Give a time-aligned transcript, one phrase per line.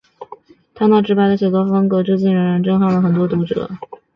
[0.73, 3.69] 他那直白的写作风格至今仍然震撼了很多读者。